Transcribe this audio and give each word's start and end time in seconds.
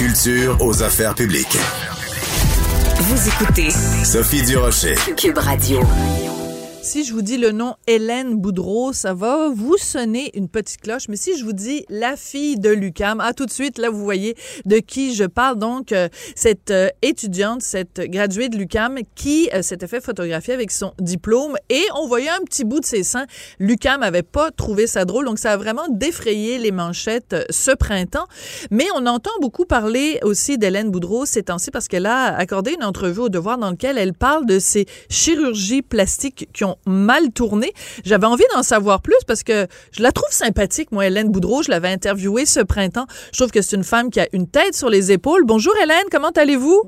Culture 0.00 0.56
aux 0.60 0.82
affaires 0.82 1.14
publiques. 1.14 1.58
Vous 3.00 3.28
écoutez 3.28 3.68
Sophie 4.02 4.42
Durocher. 4.46 4.94
Cube 5.14 5.36
Radio. 5.36 5.82
Si 6.82 7.04
je 7.04 7.12
vous 7.12 7.20
dis 7.20 7.36
le 7.36 7.52
nom 7.52 7.74
Hélène 7.86 8.36
Boudreau, 8.36 8.94
ça 8.94 9.12
va 9.12 9.50
vous 9.54 9.76
sonner 9.76 10.30
une 10.34 10.48
petite 10.48 10.80
cloche. 10.80 11.08
Mais 11.10 11.16
si 11.16 11.36
je 11.38 11.44
vous 11.44 11.52
dis 11.52 11.84
la 11.90 12.16
fille 12.16 12.58
de 12.58 12.70
Lucam, 12.70 13.20
ah 13.20 13.34
tout 13.34 13.44
de 13.44 13.50
suite 13.50 13.76
là 13.76 13.90
vous 13.90 14.02
voyez 14.02 14.34
de 14.64 14.78
qui 14.78 15.14
je 15.14 15.24
parle. 15.24 15.58
Donc 15.58 15.92
euh, 15.92 16.08
cette 16.34 16.70
euh, 16.70 16.88
étudiante, 17.02 17.60
cette 17.60 18.00
graduée 18.00 18.48
de 18.48 18.56
Lucam 18.56 18.96
qui 19.14 19.50
euh, 19.52 19.60
s'était 19.60 19.88
fait 19.88 20.02
photographier 20.02 20.54
avec 20.54 20.70
son 20.70 20.94
diplôme 20.98 21.54
et 21.68 21.84
on 21.96 22.06
voyait 22.06 22.30
un 22.30 22.40
petit 22.44 22.64
bout 22.64 22.80
de 22.80 22.86
ses 22.86 23.02
seins. 23.02 23.26
Lucam 23.58 24.02
avait 24.02 24.22
pas 24.22 24.50
trouvé 24.50 24.86
ça 24.86 25.04
drôle, 25.04 25.26
donc 25.26 25.38
ça 25.38 25.52
a 25.52 25.56
vraiment 25.58 25.86
défrayé 25.90 26.58
les 26.58 26.72
manchettes 26.72 27.36
ce 27.50 27.72
printemps. 27.72 28.26
Mais 28.70 28.86
on 28.96 29.04
entend 29.04 29.30
beaucoup 29.42 29.66
parler 29.66 30.18
aussi 30.22 30.56
d'Hélène 30.56 30.90
Boudreau 30.90 31.26
ces 31.26 31.42
temps-ci 31.42 31.70
parce 31.70 31.88
qu'elle 31.88 32.06
a 32.06 32.34
accordé 32.34 32.72
une 32.72 32.84
entrevue 32.84 33.20
au 33.20 33.28
Devoir 33.28 33.58
dans 33.58 33.70
laquelle 33.70 33.98
elle 33.98 34.14
parle 34.14 34.46
de 34.46 34.58
ces 34.58 34.86
chirurgies 35.10 35.82
plastiques 35.82 36.48
qui 36.54 36.64
ont 36.64 36.69
mal 36.86 37.30
tourné. 37.32 37.72
J'avais 38.04 38.26
envie 38.26 38.44
d'en 38.54 38.62
savoir 38.62 39.02
plus 39.02 39.18
parce 39.26 39.42
que 39.42 39.66
je 39.92 40.02
la 40.02 40.12
trouve 40.12 40.30
sympathique, 40.30 40.92
moi, 40.92 41.06
Hélène 41.06 41.30
Boudreau. 41.30 41.62
Je 41.62 41.70
l'avais 41.70 41.88
interviewée 41.88 42.46
ce 42.46 42.60
printemps. 42.60 43.06
Je 43.32 43.38
trouve 43.38 43.50
que 43.50 43.62
c'est 43.62 43.76
une 43.76 43.84
femme 43.84 44.10
qui 44.10 44.20
a 44.20 44.26
une 44.32 44.48
tête 44.48 44.74
sur 44.74 44.88
les 44.88 45.12
épaules. 45.12 45.44
Bonjour, 45.44 45.74
Hélène, 45.82 46.04
comment 46.10 46.30
allez-vous? 46.30 46.82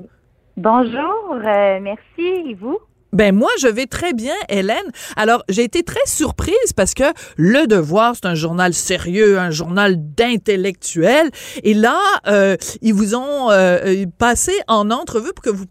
Bonjour, 0.57 1.33
euh, 1.33 1.79
merci. 1.81 2.49
Et 2.49 2.53
vous? 2.53 2.77
Ben 3.13 3.35
moi, 3.35 3.49
je 3.59 3.67
vais 3.67 3.85
très 3.85 4.13
bien, 4.13 4.33
Hélène. 4.49 4.77
Alors, 5.15 5.43
j'ai 5.47 5.63
été 5.63 5.83
très 5.83 6.03
surprise 6.05 6.73
parce 6.75 6.95
que 6.95 7.03
Le 7.37 7.67
Devoir, 7.67 8.15
c'est 8.15 8.25
un 8.25 8.33
journal 8.33 8.73
sérieux, 8.73 9.37
un 9.37 9.51
journal 9.51 9.95
d'intellectuels. 9.97 11.29
Et 11.63 11.75
là, 11.75 11.99
euh, 12.25 12.57
ils 12.81 12.93
vous 12.93 13.13
ont 13.13 13.51
euh, 13.51 14.05
passé 14.17 14.51
en 14.67 14.89
entrevue 14.89 15.31
pour 15.31 15.43
que 15.43 15.51
vous 15.51 15.67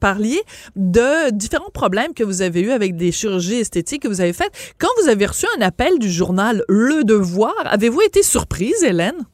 parliez 0.00 0.40
de 0.76 1.30
différents 1.30 1.70
problèmes 1.74 2.14
que 2.14 2.22
vous 2.22 2.42
avez 2.42 2.60
eus 2.60 2.70
avec 2.70 2.94
des 2.94 3.10
chirurgies 3.10 3.56
esthétiques 3.60 4.02
que 4.02 4.08
vous 4.08 4.20
avez 4.20 4.32
faites. 4.32 4.52
Quand 4.78 4.88
vous 5.02 5.08
avez 5.08 5.26
reçu 5.26 5.46
un 5.58 5.62
appel 5.62 5.98
du 5.98 6.08
journal 6.08 6.62
Le 6.68 7.02
Devoir, 7.02 7.54
avez-vous 7.64 8.02
été 8.02 8.22
surprise, 8.22 8.84
Hélène? 8.84 9.26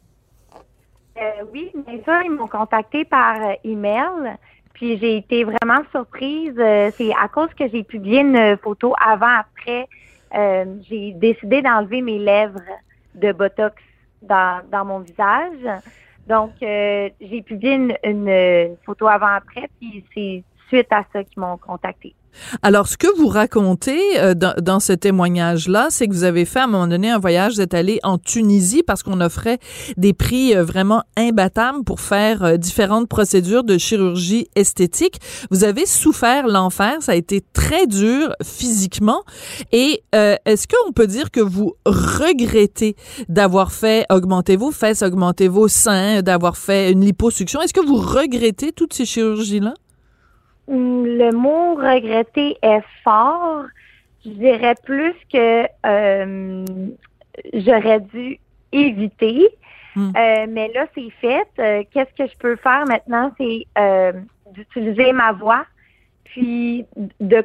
Euh, 1.20 1.44
oui, 1.52 1.70
bien 1.74 2.02
sûr, 2.02 2.14
ils 2.24 2.30
m'ont 2.30 2.46
contacté 2.46 3.04
par 3.04 3.36
euh, 3.42 3.52
email. 3.64 4.38
Puis 4.80 4.96
j'ai 4.96 5.18
été 5.18 5.44
vraiment 5.44 5.82
surprise. 5.90 6.54
Euh, 6.58 6.90
c'est 6.96 7.12
à 7.12 7.28
cause 7.28 7.50
que 7.50 7.68
j'ai 7.68 7.84
publié 7.84 8.20
une 8.20 8.56
photo 8.56 8.94
avant-après. 8.98 9.86
Euh, 10.34 10.64
j'ai 10.88 11.12
décidé 11.12 11.60
d'enlever 11.60 12.00
mes 12.00 12.18
lèvres 12.18 12.62
de 13.14 13.30
Botox 13.30 13.74
dans, 14.22 14.62
dans 14.72 14.86
mon 14.86 15.00
visage. 15.00 15.82
Donc, 16.26 16.52
euh, 16.62 17.10
j'ai 17.20 17.42
publié 17.42 17.74
une, 17.74 17.94
une, 18.04 18.28
une 18.30 18.76
photo 18.86 19.06
avant-après, 19.06 19.68
puis 19.78 20.02
c'est 20.14 20.42
suite 20.70 20.88
à 20.90 21.04
ça 21.12 21.24
qu'ils 21.24 21.40
m'ont 21.40 21.58
contacté. 21.58 22.14
Alors, 22.62 22.86
ce 22.86 22.96
que 22.96 23.08
vous 23.18 23.26
racontez 23.26 24.00
euh, 24.18 24.34
dans, 24.34 24.54
dans, 24.62 24.80
ce 24.80 24.92
témoignage-là, 24.92 25.88
c'est 25.90 26.06
que 26.06 26.12
vous 26.12 26.24
avez 26.24 26.44
fait 26.44 26.60
à 26.60 26.64
un 26.64 26.68
moment 26.68 26.86
donné 26.86 27.10
un 27.10 27.18
voyage, 27.18 27.54
vous 27.54 27.60
êtes 27.60 27.74
allé 27.74 27.98
en 28.02 28.18
Tunisie 28.18 28.82
parce 28.84 29.02
qu'on 29.02 29.20
offrait 29.20 29.58
des 29.96 30.12
prix 30.12 30.54
euh, 30.54 30.64
vraiment 30.64 31.02
imbattables 31.16 31.84
pour 31.84 32.00
faire 32.00 32.44
euh, 32.44 32.56
différentes 32.56 33.08
procédures 33.08 33.64
de 33.64 33.78
chirurgie 33.78 34.48
esthétique. 34.54 35.20
Vous 35.50 35.64
avez 35.64 35.86
souffert 35.86 36.46
l'enfer, 36.46 36.98
ça 37.00 37.12
a 37.12 37.14
été 37.16 37.42
très 37.52 37.86
dur 37.86 38.32
physiquement. 38.42 39.22
Et 39.72 40.02
euh, 40.14 40.36
est-ce 40.44 40.68
qu'on 40.68 40.92
peut 40.92 41.08
dire 41.08 41.30
que 41.30 41.40
vous 41.40 41.74
regrettez 41.84 42.94
d'avoir 43.28 43.72
fait 43.72 44.06
augmenter 44.10 44.56
vos 44.56 44.70
fesses, 44.70 45.02
augmenter 45.02 45.48
vos 45.48 45.68
seins, 45.68 46.22
d'avoir 46.22 46.56
fait 46.56 46.92
une 46.92 47.04
liposuction? 47.04 47.60
Est-ce 47.60 47.74
que 47.74 47.84
vous 47.84 47.96
regrettez 47.96 48.72
toutes 48.72 48.94
ces 48.94 49.04
chirurgies-là? 49.04 49.74
Le 50.72 51.32
mot 51.32 51.74
regretter 51.74 52.56
est 52.62 52.84
fort. 53.02 53.64
Je 54.24 54.30
dirais 54.30 54.76
plus 54.84 55.14
que 55.32 55.66
euh, 55.84 56.64
j'aurais 57.54 57.98
dû 58.00 58.38
éviter. 58.70 59.48
Hmm. 59.96 60.12
Euh, 60.16 60.46
mais 60.48 60.70
là, 60.72 60.86
c'est 60.94 61.10
fait. 61.20 61.48
Euh, 61.58 61.82
Qu'est-ce 61.90 62.14
que 62.16 62.30
je 62.30 62.38
peux 62.38 62.54
faire 62.54 62.84
maintenant? 62.86 63.32
C'est 63.36 63.66
d'utiliser 64.52 65.12
ma 65.12 65.32
voix, 65.32 65.66
puis 66.24 66.86
de 67.18 67.40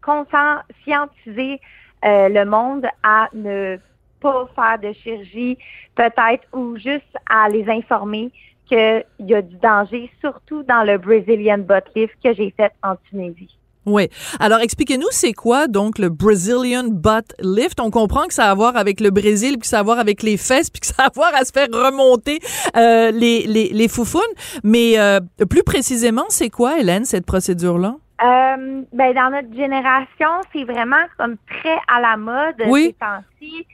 conscientiser 0.00 1.60
le 2.04 2.44
monde 2.44 2.86
à 3.02 3.28
ne 3.34 3.78
pas 4.20 4.48
faire 4.54 4.78
de 4.78 4.92
chirurgie, 4.92 5.58
peut-être, 5.96 6.46
ou 6.52 6.76
juste 6.76 7.16
à 7.28 7.48
les 7.48 7.68
informer 7.68 8.30
qu'il 8.68 9.04
y 9.20 9.34
a 9.34 9.42
du 9.42 9.56
danger, 9.56 10.10
surtout 10.20 10.62
dans 10.62 10.82
le 10.82 10.98
Brazilian 10.98 11.58
butt 11.58 11.84
lift 11.94 12.14
que 12.22 12.34
j'ai 12.34 12.52
fait 12.56 12.72
en 12.82 12.96
Tunisie. 13.08 13.56
Oui. 13.86 14.08
Alors, 14.40 14.58
expliquez-nous, 14.58 15.06
c'est 15.12 15.32
quoi 15.32 15.68
donc 15.68 16.00
le 16.00 16.08
Brazilian 16.08 16.88
butt 16.88 17.34
lift? 17.40 17.78
On 17.78 17.92
comprend 17.92 18.26
que 18.26 18.34
ça 18.34 18.46
a 18.46 18.50
à 18.50 18.54
voir 18.54 18.76
avec 18.76 18.98
le 18.98 19.10
Brésil, 19.10 19.52
puis 19.52 19.60
que 19.60 19.66
ça 19.68 19.76
a 19.76 19.80
à 19.80 19.82
voir 19.84 20.00
avec 20.00 20.24
les 20.24 20.36
fesses, 20.36 20.70
puis 20.70 20.80
que 20.80 20.88
ça 20.88 21.04
a 21.04 21.06
à 21.06 21.10
voir 21.14 21.32
à 21.34 21.44
se 21.44 21.52
faire 21.52 21.68
remonter 21.72 22.40
euh, 22.76 23.12
les, 23.12 23.46
les, 23.46 23.68
les 23.68 23.88
foufounes. 23.88 24.22
Mais 24.64 24.98
euh, 24.98 25.20
plus 25.48 25.62
précisément, 25.62 26.24
c'est 26.30 26.50
quoi, 26.50 26.80
Hélène, 26.80 27.04
cette 27.04 27.26
procédure-là? 27.26 27.94
Euh, 28.24 28.82
ben, 28.92 29.14
dans 29.14 29.30
notre 29.30 29.54
génération, 29.54 30.40
c'est 30.52 30.64
vraiment 30.64 31.04
comme 31.16 31.36
très 31.60 31.78
à 31.86 32.00
la 32.00 32.16
mode 32.16 32.56
Oui. 32.66 32.86
ces 32.86 32.92
temps-ci. 32.94 33.66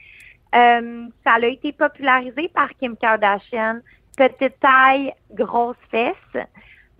Euh, 0.53 1.05
ça 1.23 1.31
a 1.41 1.45
été 1.47 1.71
popularisé 1.71 2.51
par 2.53 2.69
Kim 2.79 2.95
Kardashian. 2.95 3.79
Petite 4.15 4.59
taille, 4.59 5.13
grosse 5.31 5.77
fesses. 5.89 6.43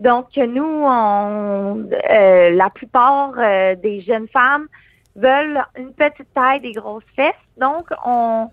Donc, 0.00 0.36
nous, 0.36 0.82
on, 0.84 1.88
euh, 2.10 2.50
la 2.50 2.70
plupart 2.70 3.32
euh, 3.38 3.76
des 3.76 4.00
jeunes 4.00 4.26
femmes 4.28 4.66
veulent 5.14 5.64
une 5.78 5.92
petite 5.92 6.32
taille, 6.34 6.60
des 6.60 6.72
grosses 6.72 7.04
fesses. 7.14 7.32
Donc, 7.56 7.86
on, 8.04 8.50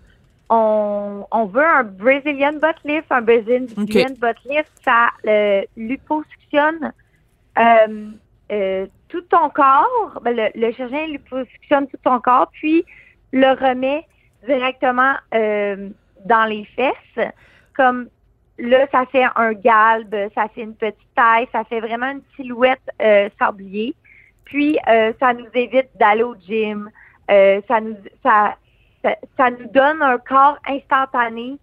on, 0.48 1.26
on 1.30 1.44
veut 1.46 1.66
un 1.66 1.82
Brazilian 1.82 2.52
butt 2.52 2.76
lift. 2.84 3.10
Un 3.10 3.22
Brazilian 3.22 3.66
Ok. 3.76 4.18
butt 4.20 4.36
lift, 4.48 4.70
ça 4.84 5.08
euh, 5.26 5.62
liposuctionne 5.76 6.92
euh, 7.58 8.86
tout 9.08 9.22
ton 9.22 9.50
corps. 9.50 10.20
Ben, 10.22 10.36
le, 10.36 10.48
le 10.54 10.72
chirurgien 10.72 11.06
liposuctionne 11.06 11.88
tout 11.88 11.98
ton 12.04 12.20
corps, 12.20 12.48
puis 12.52 12.84
le 13.32 13.50
remet 13.52 14.06
directement 14.46 15.14
dans 15.32 16.44
les 16.48 16.64
fesses. 16.76 17.28
Comme 17.74 18.08
là, 18.62 18.86
ça 18.92 19.04
fait 19.06 19.24
un 19.36 19.52
galbe, 19.52 20.14
ça 20.34 20.48
fait 20.48 20.62
une 20.62 20.74
petite 20.74 21.14
taille, 21.16 21.48
ça 21.52 21.64
fait 21.64 21.80
vraiment 21.80 22.10
une 22.10 22.22
silhouette 22.36 22.82
euh, 23.00 23.28
sablier. 23.38 23.94
Puis 24.44 24.78
euh, 24.88 25.12
ça 25.20 25.34
nous 25.34 25.46
évite 25.54 25.88
d'aller 25.98 26.22
au 26.22 26.36
gym. 26.36 26.90
Euh, 27.30 27.60
ça 27.68 27.80
nous 27.80 27.96
donne 29.72 30.02
un 30.02 30.18
corps 30.18 30.58
instantané, 30.68 31.56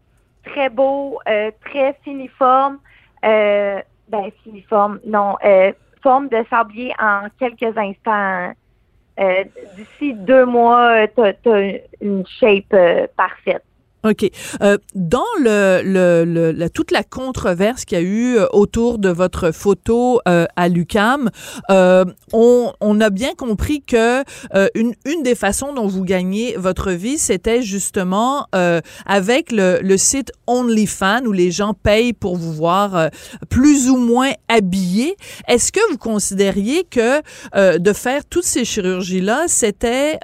très 0.44 0.69
beau, 0.69 1.19
très 1.66 1.98
finiforme. 2.04 2.80
Ben 3.22 4.31
finiforme, 4.44 5.00
non, 5.06 5.36
forme 6.02 6.28
de 6.30 6.44
sablier 6.50 6.94
en 7.00 7.28
quelques 7.40 7.78
instants. 7.78 8.54
D'ici 9.75 10.13
deux 10.13 10.45
mois, 10.45 11.07
tu 11.07 11.22
as, 11.22 11.80
une 12.02 12.25
shape 12.25 12.75
parfaite. 13.16 13.63
OK. 14.04 14.30
Euh, 14.62 14.78
dans 14.96 15.19
le, 15.42 15.81
le, 15.84 16.24
le 16.24 16.51
la, 16.51 16.69
toute 16.69 16.92
la 16.92 17.04
controverse 17.04 17.84
qu'il 17.84 17.98
y 17.98 18.01
a 18.01 18.04
eu 18.04 18.38
euh, 18.38 18.48
autour 18.54 18.98
de 18.98 19.10
votre 19.10 19.51
photo 19.51 20.22
euh, 20.28 20.46
à 20.56 20.69
l'UCAM, 20.69 21.30
euh, 21.69 22.06
on, 22.31 22.72
on, 22.80 23.01
a 23.01 23.10
bien 23.10 23.34
compris 23.36 23.81
que 23.81 24.24
euh, 24.56 24.68
une, 24.74 24.94
une 25.06 25.24
des 25.24 25.36
façons 25.36 25.74
dont 25.74 25.88
vous 25.88 26.04
gagnez 26.04 26.56
votre 26.57 26.92
vie, 26.92 27.18
c'était 27.18 27.62
justement 27.62 28.46
avec 29.06 29.51
le, 29.51 29.80
le 29.81 29.98
site 29.98 30.31
OnlyFans 30.48 31.25
où 31.25 31.31
les 31.31 31.52
gens 31.52 31.74
payent 31.74 32.13
pour 32.13 32.36
vous 32.38 32.54
voir 32.54 33.10
plus 33.50 33.90
ou 33.90 33.98
moins 33.98 34.31
habillé. 34.48 35.16
Est-ce 35.48 35.72
que 35.72 35.80
vous 35.92 35.98
considériez 35.98 36.84
que 36.84 37.78
de 37.78 37.94
faire 37.94 38.25
toutes 38.25 38.44
ces 38.44 38.66
chirurgies-là, 38.66 39.45
c'était 39.48 40.19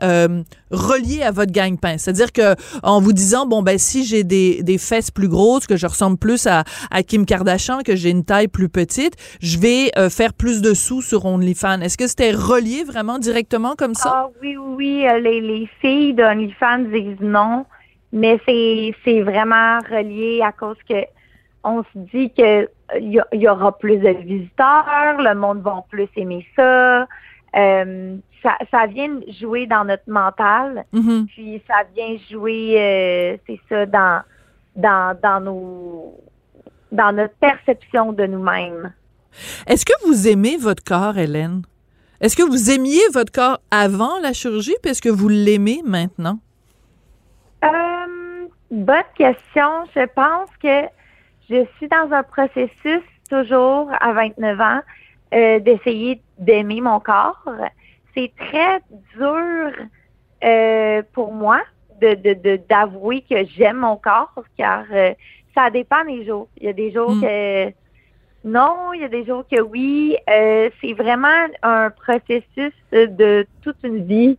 relié 0.72 1.24
à 1.24 1.32
votre 1.32 1.52
gagne-pain? 1.52 1.98
C'est-à-dire 1.98 2.32
que 2.32 2.56
en 2.84 3.02
vous 3.02 3.14
disant, 3.14 3.46
bon, 3.46 3.62
ben 3.62 3.78
si 3.78 4.06
j'ai 4.06 4.24
des, 4.24 4.64
des 4.64 4.78
fesses 4.78 5.12
plus 5.12 5.28
grosses, 5.28 5.68
que 5.68 5.78
je 5.78 5.88
ressemble 5.88 6.18
plus 6.18 6.48
à, 6.48 6.64
Kim 7.08 7.26
Kardashian, 7.26 7.80
que 7.84 7.96
j'ai 7.96 8.10
une 8.10 8.26
taille 8.26 8.48
plus 8.48 8.70
petite, 8.70 9.16
je 9.42 9.60
vais 9.60 9.92
euh, 9.98 10.10
faire 10.10 10.34
plus 10.34 10.62
de 10.62 10.74
sous 10.74 11.02
sur 11.02 11.26
OnlyFans. 11.26 11.82
Est-ce 11.82 11.98
que 11.98 12.08
c'était 12.08 12.32
relié 12.32 12.84
vraiment 12.84 13.20
directement 13.20 13.76
comme 13.76 13.94
ça? 13.94 14.12
Ah 14.14 14.28
oui, 14.42 14.58
oui, 14.58 15.08
euh, 15.08 15.20
les, 15.20 15.42
les 15.42 15.70
filles 15.82 16.14
d'OnlyFans 16.14 16.90
disent 16.92 17.20
non, 17.22 17.66
mais 18.12 18.40
c'est 18.46 19.22
vraiment 19.22 19.80
relié 19.80 20.42
à 20.44 20.52
cause 20.52 20.78
que 20.88 20.96
on 21.64 21.84
se 21.84 22.00
dit 22.14 22.32
que 22.32 22.70
il 23.00 23.12
y, 23.12 23.38
y, 23.38 23.48
aura 23.48 23.78
plus 23.78 23.98
de 23.98 24.10
visiteurs, 24.10 25.16
le 25.18 25.34
monde 25.34 25.62
va 25.64 25.84
plus 25.90 26.08
aimer 26.16 26.46
ça. 26.56 27.08
Euh, 27.56 28.18
ça, 28.46 28.58
ça 28.70 28.86
vient 28.86 29.20
jouer 29.40 29.66
dans 29.66 29.84
notre 29.84 30.08
mental, 30.08 30.86
Mhm. 30.94 31.26
puis 31.28 31.62
ça 31.68 31.78
vient 31.96 32.16
jouer, 32.30 32.76
euh, 32.78 33.38
c'est 33.48 33.60
ça, 33.68 33.86
dans, 33.88 34.22
dans, 34.76 35.18
dans 35.22 35.40
nos, 35.42 36.14
dans 36.92 37.12
notre 37.12 37.34
perception 37.36 38.14
de 38.14 38.26
nous-mêmes. 38.28 38.94
Est-ce 39.68 39.84
que 39.86 39.94
vous 40.08 40.28
aimez 40.28 40.58
votre 40.58 40.84
corps, 40.84 41.18
Hélène? 41.18 41.64
Est-ce 42.22 42.38
que 42.38 42.44
vous 42.44 42.70
aimiez 42.72 43.02
votre 43.14 43.32
corps 43.32 43.60
avant 43.72 44.20
la 44.22 44.32
chirurgie, 44.32 44.76
puis 44.82 44.92
est-ce 44.92 45.02
que 45.02 45.10
vous 45.10 45.28
l'aimez 45.28 45.82
maintenant? 45.84 46.40
Euh, 47.64 48.48
bonne 48.72 49.04
question. 49.18 49.70
Je 49.96 50.06
pense 50.14 50.50
que 50.62 50.88
je 51.50 51.66
suis 51.78 51.88
dans 51.88 52.12
un 52.12 52.24
processus 52.24 53.02
toujours 53.30 53.90
à 54.00 54.14
29 54.14 54.60
ans 54.62 54.80
euh, 55.34 55.60
d'essayer 55.60 56.22
d'aimer 56.38 56.80
mon 56.82 57.00
corps. 57.00 57.44
C'est 58.16 58.32
très 58.38 58.80
dur 59.18 59.72
euh, 60.44 61.02
pour 61.14 61.34
moi 61.34 61.62
de 62.02 62.14
de, 62.34 62.60
d'avouer 62.70 63.24
que 63.30 63.46
j'aime 63.46 63.78
mon 63.78 63.98
corps 63.98 64.34
car 64.58 64.86
euh, 64.92 65.14
ça 65.54 65.70
dépend 65.70 66.04
des 66.06 66.26
jours. 66.26 66.48
Il 66.58 66.66
y 66.66 66.70
a 66.70 66.74
des 66.74 66.92
jours 66.92 67.16
Mm. 67.16 67.22
que 67.22 67.74
non, 68.44 68.94
il 68.94 69.02
y 69.02 69.04
a 69.04 69.08
des 69.08 69.26
jours 69.26 69.44
que 69.52 69.62
oui. 69.62 70.16
Euh, 70.30 70.70
c'est 70.82 70.94
vraiment 70.94 71.48
un 71.64 71.90
processus 71.90 72.74
de 72.92 73.48
toute 73.64 73.78
une 73.84 74.06
vie 74.06 74.38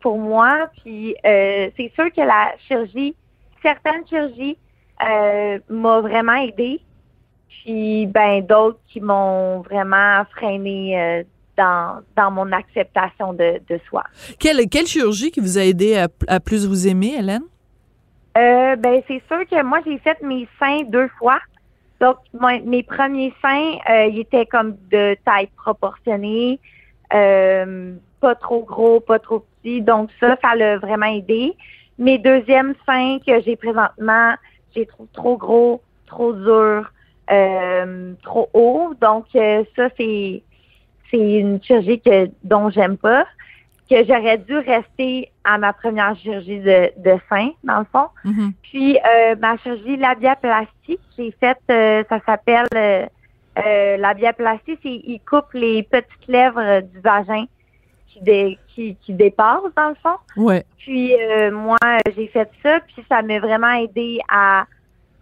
pour 0.00 0.18
moi. 0.18 0.68
Puis 0.82 1.16
c'est 1.22 1.90
sûr 1.94 2.12
que 2.12 2.20
la 2.20 2.52
chirurgie, 2.68 3.14
certaines 3.62 4.06
chirurgies 4.06 4.58
m'ont 5.70 6.02
vraiment 6.02 6.34
aidé. 6.34 6.80
Puis 7.48 8.06
ben 8.06 8.42
d'autres 8.42 8.80
qui 8.88 9.00
m'ont 9.00 9.60
vraiment 9.60 10.24
freiné 10.32 11.24
dans, 11.56 12.02
dans 12.16 12.30
mon 12.30 12.52
acceptation 12.52 13.32
de, 13.32 13.60
de 13.68 13.80
soi. 13.88 14.04
Quelle, 14.38 14.68
quelle 14.68 14.86
chirurgie 14.86 15.30
qui 15.30 15.40
vous 15.40 15.58
a 15.58 15.62
aidé 15.62 15.96
à, 15.96 16.08
à 16.28 16.40
plus 16.40 16.66
vous 16.66 16.86
aimer, 16.86 17.14
Hélène? 17.18 17.44
Euh, 18.36 18.76
ben 18.76 19.02
c'est 19.08 19.22
sûr 19.28 19.48
que 19.50 19.62
moi 19.62 19.80
j'ai 19.86 19.96
fait 19.98 20.20
mes 20.22 20.46
seins 20.58 20.82
deux 20.88 21.08
fois. 21.18 21.38
Donc 22.00 22.18
moi, 22.38 22.58
mes 22.62 22.82
premiers 22.82 23.32
seins, 23.40 23.78
euh, 23.88 24.04
ils 24.08 24.20
étaient 24.20 24.44
comme 24.44 24.76
de 24.90 25.16
taille 25.24 25.48
proportionnée, 25.56 26.60
euh, 27.14 27.94
pas 28.20 28.34
trop 28.34 28.62
gros, 28.62 29.00
pas 29.00 29.18
trop 29.18 29.46
petit. 29.62 29.80
Donc 29.80 30.10
ça, 30.20 30.36
ça 30.42 30.54
l'a 30.54 30.76
vraiment 30.76 31.06
aidé. 31.06 31.56
Mes 31.98 32.18
deuxièmes 32.18 32.74
seins 32.84 33.18
que 33.26 33.40
j'ai 33.40 33.56
présentement, 33.56 34.34
j'ai 34.74 34.84
trouve 34.84 35.06
trop 35.14 35.38
gros, 35.38 35.80
trop 36.06 36.34
dur, 36.34 36.92
trop 38.22 38.50
haut. 38.52 38.92
Donc 39.00 39.24
ça 39.32 39.88
c'est 39.96 40.42
c'est 41.10 41.38
une 41.38 41.62
chirurgie 41.62 42.00
que 42.00 42.30
dont 42.42 42.70
j'aime 42.70 42.96
pas 42.96 43.26
que 43.88 44.04
j'aurais 44.04 44.38
dû 44.38 44.58
rester 44.58 45.30
à 45.44 45.58
ma 45.58 45.72
première 45.72 46.16
chirurgie 46.16 46.58
de, 46.58 46.90
de 46.96 47.18
sein, 47.28 47.50
dans 47.62 47.80
le 47.80 47.86
fond. 47.92 48.08
Mhm. 48.24 48.52
Puis 48.62 48.98
euh, 48.98 49.36
ma 49.40 49.56
chirurgie 49.58 49.96
labiaplastique, 49.96 51.00
j'ai 51.16 51.32
fait, 51.38 51.58
euh, 51.70 52.02
ça 52.08 52.20
s'appelle 52.26 52.66
euh, 52.74 53.06
euh, 53.64 53.96
labiaplastie, 53.96 54.78
c'est 54.82 54.88
il 54.88 55.20
coupe 55.28 55.52
les 55.54 55.82
petites 55.84 56.26
lèvres 56.26 56.80
du 56.80 57.00
vagin 57.00 57.44
qui, 58.08 58.20
dé, 58.22 58.58
qui, 58.68 58.96
qui 58.96 59.12
dépassent, 59.14 59.62
dans 59.76 59.90
le 59.90 59.94
fond. 60.02 60.16
Ouais. 60.36 60.64
Puis 60.78 61.12
moi, 61.52 61.78
j'ai 62.14 62.26
fait 62.28 62.50
ça, 62.62 62.80
puis 62.80 63.04
ça 63.08 63.22
m'a 63.22 63.38
vraiment 63.38 63.72
aidé 63.72 64.20
à 64.28 64.66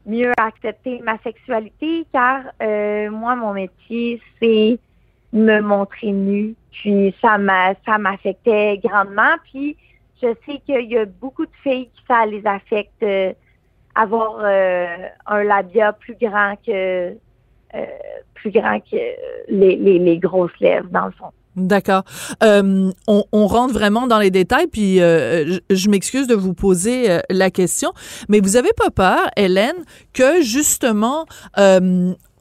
mieux 0.07 0.33
accepter 0.37 1.01
ma 1.03 1.17
sexualité, 1.19 2.07
car 2.13 2.43
moi, 2.61 3.37
mon 3.37 3.53
métier, 3.53 4.21
c'est 4.41 4.79
me 5.35 5.61
montrer 5.61 6.13
nue. 6.13 6.55
Puis 6.71 7.15
ça 7.21 7.37
m'a 7.37 7.75
ça 7.85 7.99
m'affectait 7.99 8.81
grandement. 8.83 9.35
Puis 9.53 9.77
je 10.23 10.29
sais 10.47 10.61
qu'il 10.65 10.91
y 10.91 10.97
a 10.97 11.05
beaucoup 11.05 11.45
de 11.45 11.53
filles 11.63 11.91
qui 11.95 12.03
ça 12.09 12.25
les 12.25 12.47
affecte 12.47 13.03
euh, 13.03 13.33
avoir 13.95 14.39
euh, 14.41 14.87
un 15.27 15.43
labia 15.45 15.93
plus 15.93 16.17
grand 16.21 16.55
que 16.67 17.13
euh, 17.75 17.85
plus 18.35 18.51
grand 18.51 18.79
que 18.81 18.97
les, 19.49 19.77
les, 19.77 20.19
grosses 20.19 20.57
lèvres, 20.61 20.89
dans 20.91 21.07
le 21.07 21.13
fond. 21.13 21.33
D'accord. 21.57 22.03
On, 22.43 23.47
rentre 23.47 23.75
vraiment 23.75 24.07
dans 24.07 24.19
les 24.19 24.31
détails, 24.31 24.67
puis 24.67 25.01
euh, 25.01 25.59
je, 25.71 25.89
m'excuse 25.89 26.27
de 26.27 26.35
vous 26.35 26.55
poser 26.55 27.19
la 27.31 27.51
question, 27.51 27.93
mais 28.29 28.41
vous 28.41 28.57
avez 28.57 28.73
pas 28.77 28.91
peur, 28.91 29.29
Hélène, 29.37 29.85
que 30.13 30.43
justement 30.43 31.27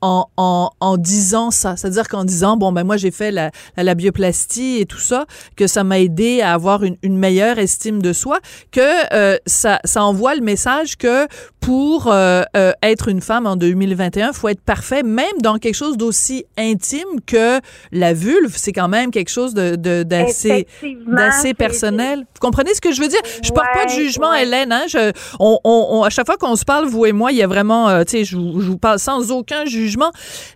en, 0.06 0.28
en, 0.36 0.70
en 0.82 0.98
disant 0.98 1.50
ça, 1.50 1.78
c'est-à-dire 1.78 2.10
qu'en 2.10 2.26
disant 2.26 2.58
bon 2.58 2.74
ben 2.74 2.84
moi 2.84 2.98
j'ai 2.98 3.10
fait 3.10 3.32
la, 3.32 3.52
la 3.78 3.84
labioplastie 3.84 4.80
et 4.82 4.86
tout 4.86 5.00
ça, 5.00 5.26
que 5.56 5.66
ça 5.66 5.86
m'a 5.86 6.00
aidé 6.02 6.42
à 6.42 6.54
avoir 6.54 6.84
une, 6.84 6.98
une 7.04 7.18
meilleure 7.18 7.58
estime 7.58 8.02
de 8.02 8.12
soi, 8.12 8.40
que 8.72 8.82
euh, 9.16 9.38
ça, 9.46 9.80
ça 9.86 10.04
envoie 10.04 10.36
le 10.36 10.42
message 10.42 10.98
que 10.98 11.26
pour 11.62 12.08
euh, 12.12 12.44
euh, 12.58 12.74
être 12.84 13.08
une 13.08 13.22
femme 13.22 13.48
en 13.48 13.56
2021, 13.56 14.34
faut 14.34 14.50
être 14.50 14.60
parfait, 14.60 15.04
même 15.04 15.38
dans 15.42 15.58
quelque 15.58 15.76
chose 15.76 15.96
d'aussi 15.96 16.44
intime 16.58 17.22
que 17.26 17.62
la 17.94 18.14
vulve. 18.14 18.54
C'est 18.58 18.74
quand 18.74 18.90
même 18.90 19.10
quelque 19.10 19.30
chose 19.30 19.54
de 19.54 19.78
de- 19.78 20.04
d'assez 20.04 20.68
d'assez 21.08 21.54
personnel. 21.54 22.20
Vous 22.20 22.40
comprenez 22.42 22.74
ce 22.74 22.82
que 22.82 22.92
je 22.92 23.02
veux 23.02 23.08
dire? 23.08 23.22
Je 23.42 23.52
porte 23.52 23.68
pas 23.74 23.86
de 23.86 23.92
Ouais, 23.92 23.96
jugement, 23.98 24.32
ouais. 24.32 24.44
Hélène. 24.44 24.74
Hein? 24.74 24.84
Je, 24.90 25.14
on, 25.40 25.58
on, 25.64 25.88
on- 25.92 26.04
à 26.04 26.10
chaque 26.10 26.26
fois 26.26 26.36
qu'on 26.36 26.58
se 26.58 26.66
parle, 26.66 26.88
vous 26.88 27.06
et 27.06 27.14
moi, 27.14 27.32
il 27.32 27.38
y 27.38 27.44
a 27.44 27.48
vraiment, 27.48 27.88
euh, 27.88 28.04
tu 28.04 28.18
sais, 28.18 28.24
je, 28.26 28.36
je 28.36 28.68
vous 28.70 28.78
parle 28.78 29.00
sans 29.00 29.32
aucun 29.32 29.64
jugement. 29.64 29.93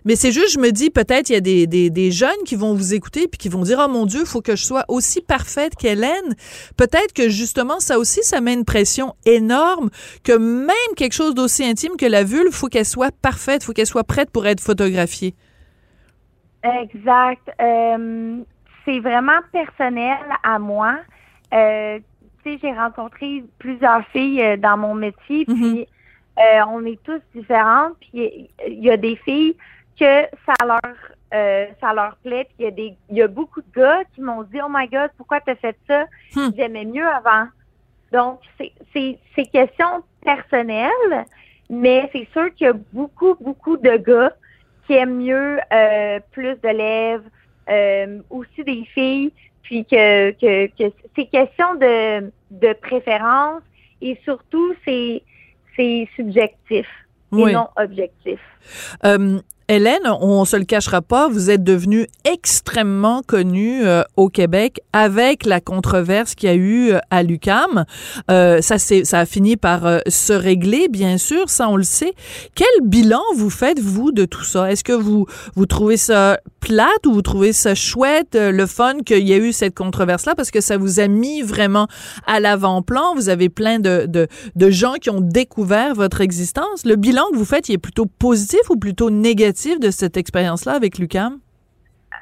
Mais 0.04 0.16
c'est 0.16 0.32
juste, 0.32 0.52
je 0.54 0.58
me 0.58 0.70
dis, 0.70 0.90
peut-être 0.90 1.30
il 1.30 1.34
y 1.34 1.36
a 1.36 1.40
des, 1.40 1.66
des, 1.66 1.90
des 1.90 2.10
jeunes 2.10 2.42
qui 2.44 2.56
vont 2.56 2.74
vous 2.74 2.94
écouter 2.94 3.28
puis 3.28 3.38
qui 3.38 3.48
vont 3.48 3.62
dire, 3.62 3.80
oh 3.84 3.88
mon 3.88 4.06
Dieu, 4.06 4.20
il 4.20 4.26
faut 4.26 4.40
que 4.42 4.56
je 4.56 4.64
sois 4.64 4.84
aussi 4.88 5.20
parfaite 5.20 5.74
qu'Hélène. 5.76 6.34
Peut-être 6.76 7.12
que 7.14 7.28
justement, 7.28 7.80
ça 7.80 7.98
aussi, 7.98 8.22
ça 8.22 8.40
met 8.40 8.54
une 8.54 8.64
pression 8.64 9.14
énorme 9.26 9.90
que 10.24 10.36
même 10.36 10.94
quelque 10.96 11.14
chose 11.14 11.34
d'aussi 11.34 11.64
intime 11.64 11.96
que 11.98 12.06
la 12.06 12.24
vulve, 12.24 12.52
faut 12.52 12.68
qu'elle 12.68 12.84
soit 12.84 13.12
parfaite, 13.22 13.64
faut 13.64 13.72
qu'elle 13.72 13.86
soit 13.86 14.04
prête 14.04 14.30
pour 14.30 14.46
être 14.46 14.60
photographiée. 14.60 15.34
Exact. 16.62 17.50
Euh, 17.60 18.38
c'est 18.84 19.00
vraiment 19.00 19.38
personnel 19.52 20.18
à 20.42 20.58
moi. 20.58 20.96
Euh, 21.54 21.98
tu 22.44 22.52
sais, 22.54 22.58
j'ai 22.62 22.72
rencontré 22.72 23.44
plusieurs 23.58 24.04
filles 24.08 24.42
euh, 24.42 24.56
dans 24.56 24.76
mon 24.76 24.94
métier, 24.94 25.44
Mhm. 25.48 25.54
puis 25.56 25.86
euh, 26.38 26.60
on 26.68 26.84
est 26.84 27.02
tous 27.02 27.20
différentes. 27.34 27.94
Puis 28.00 28.48
il 28.66 28.84
y 28.84 28.90
a 28.90 28.96
des 28.96 29.16
filles 29.16 29.56
que 29.98 30.22
ça 30.46 30.54
leur 30.64 30.96
euh, 31.34 31.66
ça 31.80 31.92
leur 31.92 32.16
plaît. 32.16 32.44
Puis 32.44 32.56
il 32.60 32.64
y 32.64 32.68
a 32.68 32.70
des 32.70 32.96
il 33.10 33.16
y 33.16 33.22
a 33.22 33.28
beaucoup 33.28 33.60
de 33.60 33.72
gars 33.74 34.02
qui 34.14 34.20
m'ont 34.20 34.42
dit 34.44 34.58
Oh 34.64 34.68
my 34.70 34.88
God, 34.88 35.10
pourquoi 35.16 35.40
t'as 35.40 35.56
fait 35.56 35.76
ça? 35.86 36.04
Hmm. 36.34 36.50
J'aimais 36.56 36.84
mieux 36.84 37.06
avant. 37.06 37.46
Donc, 38.12 38.40
c'est 38.56 38.72
c'est 38.92 39.18
c'est 39.34 39.46
question 39.46 40.02
personnelle, 40.24 41.26
mais 41.68 42.08
c'est 42.12 42.28
sûr 42.32 42.52
qu'il 42.54 42.66
y 42.66 42.70
a 42.70 42.74
beaucoup, 42.92 43.34
beaucoup 43.40 43.76
de 43.76 43.96
gars 43.96 44.32
qui 44.86 44.94
aiment 44.94 45.18
mieux 45.18 45.58
euh, 45.72 46.18
plus 46.32 46.56
de 46.56 46.68
lèvres, 46.68 47.28
euh, 47.68 48.20
aussi 48.30 48.64
des 48.64 48.84
filles, 48.94 49.32
puis 49.62 49.84
que, 49.84 50.30
que, 50.30 50.66
que 50.68 50.94
c'est 51.14 51.26
question 51.26 51.74
de, 51.74 52.32
de 52.50 52.72
préférence 52.72 53.62
et 54.00 54.18
surtout 54.24 54.74
c'est 54.86 55.22
c'est 55.78 56.08
subjectif 56.16 56.86
Oui. 57.30 57.50
et 57.50 57.54
non 57.54 57.68
objectif. 57.76 58.40
Euh, 59.04 59.40
Hélène, 59.70 60.00
on 60.22 60.46
se 60.46 60.56
le 60.56 60.64
cachera 60.64 61.02
pas, 61.02 61.28
vous 61.28 61.50
êtes 61.50 61.62
devenue 61.62 62.06
extrêmement 62.24 63.20
connue 63.20 63.84
euh, 63.84 64.02
au 64.16 64.30
Québec 64.30 64.80
avec 64.94 65.44
la 65.44 65.60
controverse 65.60 66.34
qu'il 66.34 66.48
y 66.48 66.52
a 66.52 66.54
eu 66.54 66.92
euh, 66.92 66.98
à 67.10 67.22
l'UCAM. 67.22 67.84
Euh, 68.30 68.62
ça, 68.62 68.78
ça 68.78 69.18
a 69.18 69.26
fini 69.26 69.58
par 69.58 70.00
se 70.06 70.32
régler, 70.32 70.88
bien 70.88 71.18
sûr, 71.18 71.50
ça 71.50 71.68
on 71.68 71.76
le 71.76 71.82
sait. 71.82 72.14
Quel 72.54 72.66
bilan 72.82 73.20
vous 73.36 73.50
faites, 73.50 73.78
vous, 73.78 74.10
de 74.10 74.24
tout 74.24 74.42
ça? 74.42 74.72
Est-ce 74.72 74.84
que 74.84 74.94
vous, 74.94 75.26
vous 75.54 75.66
trouvez 75.66 75.98
ça 75.98 76.38
plate 76.60 77.06
ou 77.06 77.12
vous 77.12 77.22
trouvez 77.22 77.52
ça 77.52 77.74
chouette, 77.74 78.34
le 78.34 78.66
fun 78.66 78.98
qu'il 79.04 79.26
y 79.26 79.32
a 79.32 79.38
eu 79.38 79.52
cette 79.52 79.74
controverse-là? 79.74 80.34
Parce 80.34 80.50
que 80.50 80.60
ça 80.60 80.76
vous 80.76 81.00
a 81.00 81.08
mis 81.08 81.42
vraiment 81.42 81.86
à 82.26 82.40
l'avant-plan. 82.40 83.14
Vous 83.14 83.28
avez 83.28 83.48
plein 83.48 83.78
de, 83.78 84.06
de, 84.06 84.70
gens 84.70 84.94
qui 84.94 85.10
ont 85.10 85.20
découvert 85.20 85.94
votre 85.94 86.20
existence. 86.20 86.84
Le 86.84 86.96
bilan 86.96 87.24
que 87.32 87.36
vous 87.36 87.44
faites, 87.44 87.68
il 87.68 87.74
est 87.74 87.78
plutôt 87.78 88.06
positif 88.06 88.60
ou 88.70 88.76
plutôt 88.76 89.10
négatif 89.10 89.80
de 89.80 89.90
cette 89.90 90.16
expérience-là 90.16 90.72
avec 90.72 90.98
l'UCAM? 90.98 91.38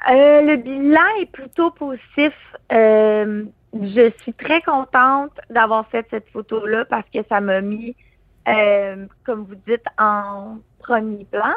Euh, 0.09 0.41
le 0.41 0.55
bilan 0.57 1.01
est 1.21 1.31
plutôt 1.31 1.71
positif. 1.71 2.33
Euh, 2.71 3.43
je 3.73 4.11
suis 4.21 4.33
très 4.33 4.61
contente 4.61 5.31
d'avoir 5.49 5.87
fait 5.87 6.05
cette 6.09 6.29
photo-là 6.29 6.85
parce 6.85 7.07
que 7.13 7.19
ça 7.29 7.41
m'a 7.41 7.61
mis, 7.61 7.95
euh, 8.47 9.05
comme 9.25 9.43
vous 9.43 9.55
dites, 9.67 9.85
en 9.97 10.57
premier 10.79 11.25
plan. 11.25 11.53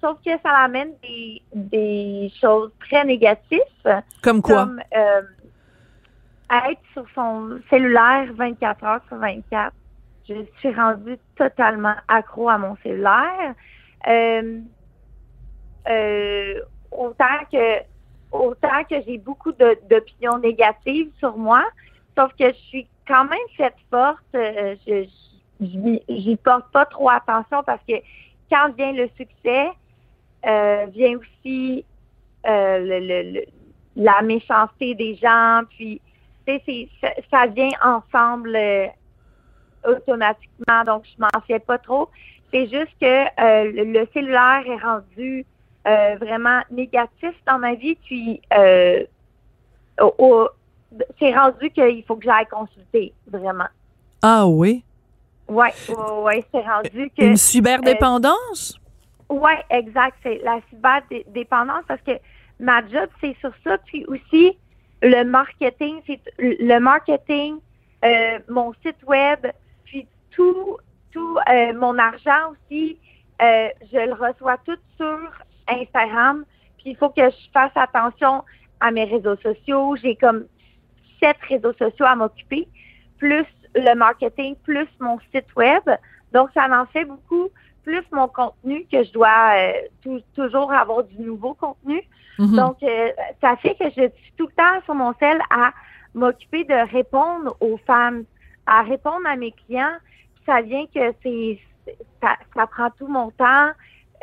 Sauf 0.00 0.18
que 0.24 0.30
ça 0.42 0.50
amène 0.50 0.92
des, 1.02 1.42
des, 1.54 2.32
choses 2.40 2.70
très 2.80 3.04
négatives. 3.04 3.60
Comme 4.22 4.42
quoi? 4.42 4.66
Comme 4.66 4.80
être 4.92 6.80
sur 6.92 7.06
son 7.14 7.58
cellulaire 7.70 8.26
24 8.34 8.84
heures 8.84 9.00
sur 9.08 9.16
24 9.16 9.72
je 10.28 10.34
suis 10.58 10.72
rendue 10.72 11.18
totalement 11.36 11.94
accro 12.08 12.48
à 12.48 12.58
mon 12.58 12.76
cellulaire. 12.82 13.54
Euh, 14.06 14.60
euh, 15.88 16.60
autant 16.90 17.38
que 17.50 17.80
autant 18.30 18.84
que 18.88 18.96
j'ai 19.06 19.18
beaucoup 19.18 19.52
d'opinions 19.52 20.38
négatives 20.38 21.10
sur 21.18 21.36
moi, 21.36 21.64
sauf 22.16 22.32
que 22.38 22.48
je 22.48 22.58
suis 22.68 22.88
quand 23.06 23.24
même 23.24 23.38
cette 23.56 23.76
forte. 23.90 24.22
Euh, 24.34 24.76
je 24.86 25.06
j'y 25.60 26.36
porte 26.36 26.72
pas 26.72 26.86
trop 26.86 27.08
attention 27.08 27.62
parce 27.64 27.82
que 27.88 27.94
quand 28.52 28.74
vient 28.76 28.92
le 28.92 29.08
succès, 29.16 29.70
vient 30.44 31.16
aussi 31.16 31.84
le, 32.44 33.44
la 33.96 34.22
méchanceté 34.22 34.94
des 34.94 35.14
gens, 35.16 35.62
puis 35.70 36.00
ça, 36.46 37.08
ça 37.30 37.46
vient 37.46 37.70
ensemble 37.82 38.58
automatiquement, 39.84 40.84
donc 40.84 41.04
je 41.06 41.20
m'en 41.20 41.40
fais 41.46 41.58
pas 41.58 41.78
trop. 41.78 42.08
C'est 42.52 42.68
juste 42.68 42.92
que 43.00 43.06
euh, 43.06 43.72
le 43.74 44.06
cellulaire 44.12 44.62
est 44.66 44.82
rendu 44.82 45.46
euh, 45.86 46.16
vraiment 46.20 46.60
négatif 46.70 47.32
dans 47.46 47.58
ma 47.58 47.74
vie, 47.74 47.96
puis 48.04 48.40
euh, 48.54 49.04
c'est 51.18 51.34
rendu 51.34 51.70
qu'il 51.70 52.04
faut 52.04 52.16
que 52.16 52.24
j'aille 52.24 52.46
consulter, 52.46 53.12
vraiment. 53.26 53.68
Ah 54.20 54.46
oui? 54.46 54.84
Oui, 55.48 55.68
ouais, 56.22 56.44
c'est 56.52 56.60
rendu 56.60 57.10
que... 57.16 57.24
Une 57.24 57.36
cyberdépendance? 57.36 58.78
oui, 59.28 59.52
exact. 59.70 60.16
C'est 60.22 60.40
la 60.44 60.60
cyberdépendance 60.70 61.84
parce 61.88 62.02
que 62.02 62.12
ma 62.60 62.86
job, 62.86 63.08
c'est 63.20 63.36
sur 63.40 63.52
ça. 63.64 63.78
Puis 63.78 64.04
aussi, 64.06 64.56
le 65.02 65.24
marketing, 65.24 66.00
c'est 66.06 66.20
le 66.38 66.78
marketing, 66.78 67.56
mon 68.48 68.72
site 68.84 69.02
web, 69.06 69.46
tout, 70.32 70.78
tout 71.12 71.38
euh, 71.48 71.72
mon 71.74 71.98
argent 71.98 72.52
aussi, 72.52 72.98
euh, 73.40 73.68
je 73.92 73.98
le 73.98 74.14
reçois 74.14 74.56
tout 74.66 74.78
sur 74.96 75.18
Instagram. 75.68 76.44
Puis 76.78 76.90
il 76.90 76.96
faut 76.96 77.10
que 77.10 77.22
je 77.22 77.50
fasse 77.52 77.72
attention 77.74 78.42
à 78.80 78.90
mes 78.90 79.04
réseaux 79.04 79.36
sociaux. 79.36 79.96
J'ai 80.02 80.16
comme 80.16 80.46
sept 81.22 81.36
réseaux 81.48 81.72
sociaux 81.74 82.06
à 82.06 82.16
m'occuper, 82.16 82.66
plus 83.18 83.46
le 83.74 83.94
marketing, 83.94 84.56
plus 84.64 84.88
mon 85.00 85.18
site 85.32 85.54
web. 85.56 85.82
Donc, 86.32 86.50
ça 86.54 86.66
en 86.70 86.86
fait 86.86 87.04
beaucoup, 87.04 87.48
plus 87.84 88.04
mon 88.12 88.28
contenu 88.28 88.86
que 88.90 89.02
je 89.02 89.12
dois 89.12 89.52
euh, 89.56 90.18
toujours 90.34 90.72
avoir 90.72 91.04
du 91.04 91.20
nouveau 91.20 91.54
contenu. 91.54 92.00
Mm-hmm. 92.38 92.56
Donc, 92.56 92.76
ça 93.40 93.56
fait 93.56 93.74
que 93.74 93.86
je 93.90 94.08
suis 94.08 94.32
tout 94.36 94.46
le 94.46 94.52
temps 94.54 94.82
sur 94.84 94.94
mon 94.94 95.12
sel 95.18 95.40
à 95.50 95.72
m'occuper 96.14 96.64
de 96.64 96.90
répondre 96.92 97.56
aux 97.60 97.76
femmes, 97.78 98.24
à 98.66 98.82
répondre 98.82 99.26
à 99.26 99.36
mes 99.36 99.52
clients 99.52 99.96
ça 100.46 100.60
vient 100.60 100.86
que 100.86 101.14
c'est 101.22 101.58
ça, 102.20 102.66
prend 102.66 102.90
tout 102.98 103.06
mon 103.06 103.30
temps. 103.32 103.70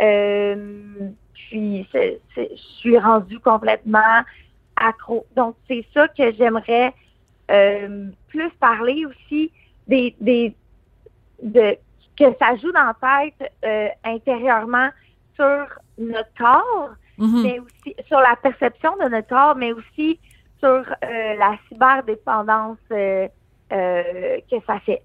Euh, 0.02 1.10
puis 1.34 1.88
je 1.94 2.56
suis 2.56 2.98
rendue 2.98 3.40
complètement 3.40 4.24
accro. 4.76 5.26
Donc 5.36 5.56
c'est 5.68 5.86
ça 5.94 6.08
que 6.08 6.32
j'aimerais 6.34 6.88
euh, 6.88 6.92
plus 8.28 8.50
parler 8.60 9.06
aussi 9.06 9.52
des, 9.88 10.16
des 10.20 10.56
de 11.42 11.78
que 12.18 12.26
ça 12.38 12.56
joue 12.58 12.72
dans 12.74 12.94
la 13.02 13.32
tête 13.40 13.52
euh, 13.64 13.88
intérieurement 14.04 14.90
sur 15.36 15.66
notre 15.98 16.34
corps, 16.38 16.90
mm-hmm. 17.18 17.44
mais 17.44 17.60
aussi 17.60 17.96
sur 18.08 18.20
la 18.20 18.36
perception 18.36 18.96
de 18.98 19.08
notre 19.10 19.28
corps, 19.28 19.56
mais 19.56 19.72
aussi 19.72 20.20
sur 20.60 20.84
la 21.02 21.58
cyberdépendance 21.70 22.78
que 22.90 23.30
ça 24.68 24.80
fait. 24.82 25.02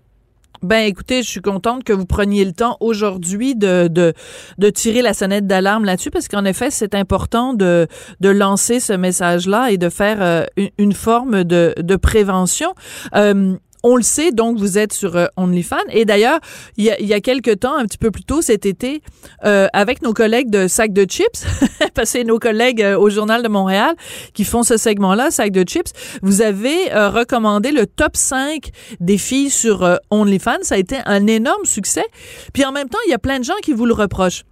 Ben 0.62 0.87
écoutez, 0.87 1.23
je 1.23 1.28
suis 1.28 1.40
contente 1.40 1.84
que 1.84 1.92
vous 1.92 2.06
preniez 2.06 2.44
le 2.44 2.52
temps 2.52 2.76
aujourd'hui 2.80 3.54
de, 3.54 3.88
de, 3.88 4.14
de, 4.58 4.70
tirer 4.70 5.02
la 5.02 5.12
sonnette 5.12 5.46
d'alarme 5.46 5.84
là-dessus 5.84 6.11
parce 6.11 6.28
qu'en 6.28 6.44
effet, 6.44 6.70
c'est 6.70 6.94
important 6.94 7.54
de, 7.54 7.87
de 8.20 8.28
lancer 8.30 8.80
ce 8.80 8.92
message-là 8.92 9.70
et 9.70 9.76
de 9.76 9.88
faire 9.90 10.23
euh, 10.23 10.44
une, 10.78 10.92
forme 10.92 11.44
de, 11.44 11.75
de 11.76 11.96
prévention. 11.96 12.75
Euh, 13.14 13.56
on 13.84 13.96
le 13.96 14.02
sait, 14.02 14.32
donc 14.32 14.58
vous 14.58 14.78
êtes 14.78 14.94
sur 14.94 15.14
euh, 15.14 15.26
OnlyFans. 15.36 15.76
Et 15.90 16.04
d'ailleurs, 16.06 16.40
il 16.78 16.84
y 16.84 16.90
a, 16.90 16.98
il 16.98 17.06
y 17.06 17.12
a 17.12 17.20
quelques 17.20 17.60
temps, 17.60 17.76
un 17.76 17.84
petit 17.84 17.98
peu 17.98 18.10
plus 18.10 18.24
tôt 18.24 18.40
cet 18.40 18.66
été, 18.66 19.02
euh, 19.44 19.68
avec 19.74 20.00
nos 20.02 20.14
collègues 20.14 20.50
de 20.50 20.66
Sac 20.66 20.92
de 20.92 21.04
Chips, 21.08 21.44
parce 21.94 22.12
que 22.12 22.24
nos 22.24 22.38
collègues 22.38 22.82
euh, 22.82 22.98
au 22.98 23.10
Journal 23.10 23.42
de 23.42 23.48
Montréal 23.48 23.94
qui 24.32 24.44
font 24.44 24.62
ce 24.62 24.78
segment-là, 24.78 25.30
Sac 25.30 25.52
de 25.52 25.68
Chips, 25.68 25.92
vous 26.22 26.40
avez 26.40 26.74
recommandé 26.94 27.70
le 27.70 27.86
top 27.86 28.16
5 28.16 28.70
des 29.00 29.18
filles 29.18 29.50
sur 29.50 29.98
OnlyFans. 30.10 30.62
Ça 30.62 30.76
a 30.76 30.78
été 30.78 30.96
un 31.04 31.26
énorme 31.26 31.64
succès. 31.66 32.06
Puis 32.54 32.64
en 32.64 32.72
même 32.72 32.88
temps, 32.88 32.98
il 33.06 33.10
y 33.10 33.14
a 33.14 33.18
plein 33.18 33.38
de 33.38 33.44
gens 33.44 33.54
qui 33.62 33.72
vous 33.72 33.84
le 33.84 33.92
reprochent. 33.92 34.44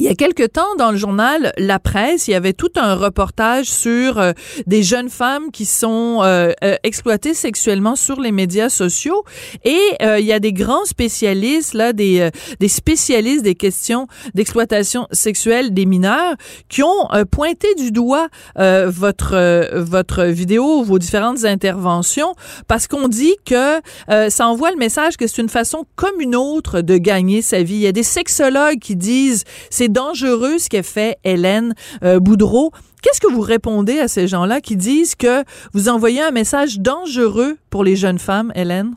Il 0.00 0.06
y 0.06 0.08
a 0.08 0.14
quelque 0.14 0.46
temps, 0.46 0.76
dans 0.78 0.92
le 0.92 0.96
journal 0.96 1.52
La 1.58 1.78
Presse, 1.78 2.26
il 2.26 2.30
y 2.30 2.34
avait 2.34 2.54
tout 2.54 2.70
un 2.76 2.94
reportage 2.94 3.66
sur 3.66 4.18
euh, 4.18 4.32
des 4.66 4.82
jeunes 4.82 5.10
femmes 5.10 5.50
qui 5.52 5.66
sont 5.66 6.20
euh, 6.22 6.52
euh, 6.64 6.76
exploitées 6.84 7.34
sexuellement 7.34 7.96
sur 7.96 8.18
les 8.18 8.32
médias 8.32 8.70
sociaux. 8.70 9.24
Et 9.62 9.78
il 10.00 10.24
y 10.24 10.32
a 10.32 10.40
des 10.40 10.54
grands 10.54 10.86
spécialistes, 10.86 11.74
là, 11.74 11.92
des, 11.92 12.30
des 12.60 12.68
spécialistes 12.68 13.42
des 13.42 13.54
questions 13.54 14.06
d'exploitation 14.32 15.06
sexuelle 15.12 15.74
des 15.74 15.84
mineurs, 15.84 16.34
qui 16.70 16.82
ont 16.82 17.08
pointé 17.30 17.74
du 17.74 17.90
doigt 17.90 18.28
votre, 18.56 19.76
votre 19.76 20.24
vidéo, 20.24 20.82
vos 20.82 20.98
différentes 20.98 21.44
interventions, 21.44 22.34
parce 22.68 22.86
qu'on 22.86 23.08
dit 23.08 23.36
que 23.44 23.80
ça 24.30 24.48
envoie 24.48 24.70
le 24.70 24.78
message 24.78 25.16
que 25.16 25.26
c'est 25.26 25.42
une 25.42 25.48
façon 25.48 25.84
comme 25.96 26.20
une 26.20 26.36
autre 26.36 26.80
de 26.80 26.96
gagner 26.96 27.42
sa 27.42 27.62
vie. 27.62 27.74
Il 27.74 27.80
y 27.80 27.86
a 27.86 27.92
des 27.92 28.02
sexologues 28.02 28.78
qui 28.78 28.96
disent 28.96 29.44
c'est 29.68 29.89
dangereux 29.90 30.58
ce 30.58 30.68
qu'a 30.68 30.82
fait 30.82 31.18
Hélène 31.24 31.74
euh, 32.02 32.20
Boudreau. 32.20 32.70
Qu'est-ce 33.02 33.20
que 33.20 33.32
vous 33.32 33.40
répondez 33.40 33.98
à 33.98 34.08
ces 34.08 34.26
gens-là 34.26 34.60
qui 34.60 34.76
disent 34.76 35.14
que 35.14 35.44
vous 35.72 35.88
envoyez 35.88 36.22
un 36.22 36.30
message 36.30 36.78
dangereux 36.78 37.56
pour 37.70 37.84
les 37.84 37.96
jeunes 37.96 38.18
femmes, 38.18 38.52
Hélène? 38.54 38.94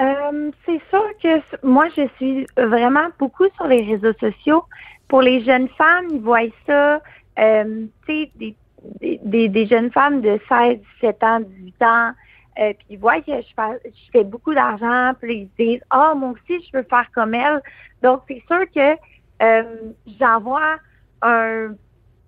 Euh, 0.00 0.50
c'est 0.66 0.80
sûr 0.90 1.04
que 1.22 1.66
moi, 1.66 1.86
je 1.96 2.02
suis 2.16 2.46
vraiment 2.56 3.08
beaucoup 3.18 3.46
sur 3.56 3.66
les 3.66 3.82
réseaux 3.82 4.12
sociaux. 4.20 4.64
Pour 5.08 5.22
les 5.22 5.42
jeunes 5.44 5.68
femmes, 5.78 6.06
ils 6.10 6.20
voient 6.20 6.40
ça, 6.66 7.00
euh, 7.38 7.86
tu 8.06 8.28
sais, 8.40 8.54
des, 9.00 9.66
jeunes 9.66 9.90
femmes 9.90 10.20
de 10.20 10.38
16, 10.48 10.78
17 11.00 11.22
ans, 11.22 11.40
18 11.40 11.82
ans, 11.82 12.10
puis 12.56 12.86
ils 12.90 12.98
voient 12.98 13.20
que 13.20 13.32
je 13.32 13.80
fais, 14.12 14.24
beaucoup 14.24 14.54
d'argent, 14.54 15.12
puis 15.20 15.48
ils 15.58 15.66
disent, 15.66 15.82
ah, 15.90 16.14
moi 16.14 16.30
aussi, 16.30 16.62
je 16.64 16.76
veux 16.76 16.84
faire 16.84 17.06
comme 17.14 17.34
elle. 17.34 17.60
Donc, 18.02 18.22
c'est 18.28 18.42
sûr 18.48 18.64
que 18.74 18.96
euh, 19.42 19.92
j'envoie 20.18 20.76
un 21.22 21.74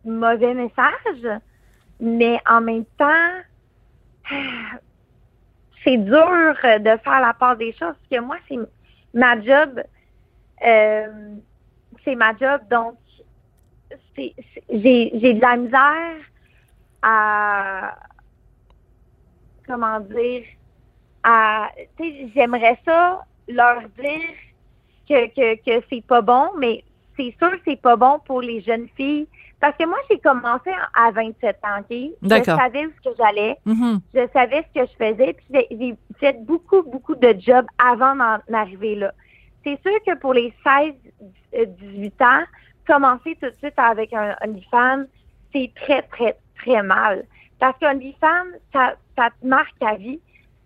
mauvais 0.05 0.55
message, 0.55 1.41
mais 2.01 2.41
en 2.49 2.61
même 2.61 2.85
temps, 2.97 3.33
c'est 5.85 5.97
dur 5.97 6.55
de 6.63 6.97
faire 7.03 7.21
la 7.21 7.35
part 7.35 7.57
des 7.57 7.73
choses 7.73 7.95
parce 7.95 8.09
que 8.11 8.21
moi, 8.21 8.37
c'est 8.49 8.59
ma 9.15 9.41
job. 9.41 9.83
Euh, 10.65 11.35
c'est 12.05 12.15
ma 12.15 12.37
job, 12.37 12.61
donc 12.71 12.97
j'ai 14.17 14.35
de 15.35 15.41
la 15.41 15.57
misère 15.57 16.17
à 17.03 17.97
comment 19.67 20.01
dire 20.01 20.45
à 21.23 21.71
j'aimerais 22.35 22.79
ça 22.85 23.25
leur 23.49 23.81
dire 23.99 24.35
que, 25.09 25.27
que, 25.29 25.55
que 25.57 25.85
c'est 25.89 26.05
pas 26.05 26.23
bon, 26.23 26.51
mais 26.59 26.85
c'est 27.19 27.35
sûr 27.39 27.51
que 27.51 27.61
c'est 27.67 27.81
pas 27.81 27.97
bon 27.97 28.19
pour 28.27 28.41
les 28.41 28.61
jeunes 28.63 28.89
filles. 28.97 29.27
Parce 29.61 29.77
que 29.77 29.85
moi, 29.87 29.99
j'ai 30.09 30.19
commencé 30.21 30.71
à 30.95 31.11
27 31.11 31.57
ans, 31.65 31.81
OK? 31.81 31.97
Je 32.23 32.29
savais 32.57 32.87
où 32.87 32.91
que 33.05 33.11
j'allais. 33.19 33.57
Mhm. 33.67 33.99
Je 34.15 34.21
savais 34.33 34.65
ce 34.73 34.81
que 34.81 34.87
je 34.87 34.97
faisais. 35.05 35.33
Puis 35.35 35.67
j'ai- 35.71 35.97
fait 36.21 36.45
beaucoup, 36.45 36.83
beaucoup 36.83 37.17
de 37.17 37.35
jobs 37.41 37.67
avant 37.79 38.15
d'en 38.15 38.39
arriver 38.57 38.95
là. 38.95 39.13
C'est 39.65 39.81
sûr 39.83 39.99
que 40.07 40.17
pour 40.19 40.33
les 40.35 40.53
16, 40.65 40.95
euh, 41.57 41.65
18 41.67 42.23
ans, 42.23 42.43
commencer 42.87 43.37
tout 43.41 43.49
de 43.51 43.55
suite 43.59 43.75
avec 43.77 44.13
un 44.13 44.37
OnlyFans, 44.45 45.05
c'est 45.53 45.73
très, 45.75 46.03
très, 46.03 46.37
très 46.57 46.83
mal. 46.83 47.25
Parce 47.59 47.77
qu'OnlyFans, 47.81 48.47
ça, 48.73 48.95
ça 49.17 49.31
te 49.41 49.47
marque 49.47 49.75
à 49.83 49.97
vie. 49.97 50.21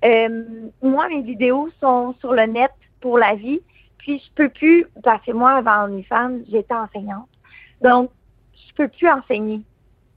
Euh, 0.05 0.45
moi, 0.83 1.09
mes 1.09 1.23
vidéos 1.23 1.71
sont 1.81 2.15
sur 2.21 2.33
le 2.35 2.43
net 2.45 2.71
pour 3.01 3.17
la 3.19 3.35
vie. 3.35 3.61
Puis 4.03 4.19
je 4.19 4.31
peux 4.35 4.49
plus, 4.49 4.87
parce 5.03 5.25
que 5.25 5.31
moi, 5.33 5.53
avant 5.53 5.85
OnlyFans, 5.85 6.41
j'étais 6.51 6.75
enseignante. 6.75 7.29
Donc, 7.81 8.11
je 8.53 8.75
peux 8.75 8.89
plus 8.89 9.09
enseigner. 9.09 9.61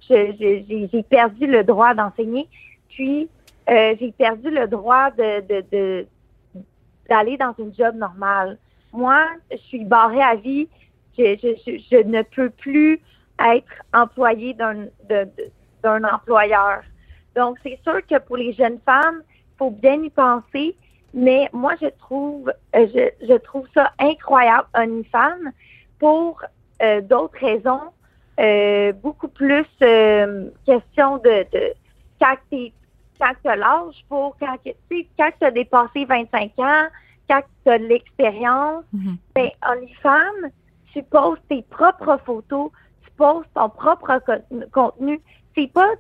J'ai 0.10 1.06
perdu 1.08 1.46
le 1.48 1.64
droit 1.64 1.94
d'enseigner. 1.94 2.48
Puis, 2.90 3.30
euh, 3.70 3.96
j'ai 4.00 4.12
perdu 4.12 4.50
le 4.50 4.68
droit 4.68 5.12
d'aller 5.12 6.08
dans 7.38 7.54
une 7.60 7.74
job 7.76 7.96
normale. 7.96 8.58
Moi, 8.92 9.24
je 9.52 9.58
suis 9.58 9.86
barrée 9.86 10.22
à 10.22 10.36
vie. 10.36 10.68
Je, 11.18 12.04
ne 12.04 12.24
peux 12.24 12.50
plus 12.50 13.00
être 13.40 13.72
employée 13.94 14.54
d'un 14.54 14.88
d'un 15.84 16.04
employeur. 16.04 16.82
Donc, 17.36 17.60
c'est 17.62 17.80
sûr 17.84 18.00
que 18.08 18.18
pour 18.18 18.38
les 18.38 18.54
jeunes 18.54 18.80
femmes, 18.84 19.22
il 19.30 19.58
faut 19.58 19.70
bien 19.70 20.02
y 20.02 20.10
penser. 20.10 20.76
Mais 21.16 21.50
moi, 21.54 21.74
je 21.82 21.88
trouve, 21.88 22.52
euh, 22.76 22.88
je, 22.94 23.26
je 23.28 23.34
trouve 23.36 23.66
ça 23.74 23.92
incroyable, 24.00 24.68
OnlyFans, 24.78 25.50
pour 25.98 26.42
euh, 26.82 27.00
d'autres 27.02 27.40
raisons, 27.40 27.90
euh, 28.40 28.92
beaucoup 28.92 29.30
plus 29.30 29.66
euh, 29.82 30.50
question 30.66 31.18
de, 31.20 31.46
de 31.54 31.74
quand 32.20 32.36
tu 32.52 32.72
as 33.50 33.56
l'âge 33.56 34.04
pour 34.10 34.36
quand 34.40 34.58
tu 34.66 35.46
as 35.46 35.52
dépassé 35.52 36.04
25 36.06 36.52
ans, 36.60 36.88
quand 37.30 37.42
tu 37.64 37.72
as 37.72 37.80
de 37.80 37.86
l'expérience, 37.86 38.84
Mhm. 38.94 39.18
ben 39.36 39.50
OnlyFans, 39.72 40.50
tu 40.92 41.02
poses 41.04 41.40
tes 41.50 41.62
propres 41.64 42.18
photos, 42.26 42.72
tu 43.06 43.12
poses 43.12 43.46
ton 43.54 43.70
propre 43.70 44.20
co- 44.26 44.58
contenu. 44.74 45.22
C'est 45.56 45.72
pas 45.72 45.92